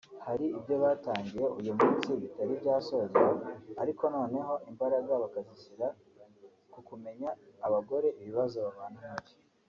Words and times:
Hari 0.25 0.45
ibyo 0.57 0.75
batangiye 0.83 1.45
uyu 1.59 1.71
munsi 1.79 2.09
bitari 2.21 2.53
byasozwa 2.61 3.25
ariko 3.81 4.03
noneho 4.15 4.53
imbaraga 4.69 5.11
bakazishyira 5.23 5.87
ku 6.73 6.79
kumenya 6.87 7.29
abagore 7.67 8.07
ibibazo 8.21 8.57
babana 8.65 8.99
nabyo 9.07 9.35